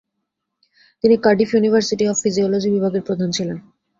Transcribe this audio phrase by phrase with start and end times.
[1.03, 3.57] তিনি Cardiff university of physiology বিভাগের প্রধান ছিলেন।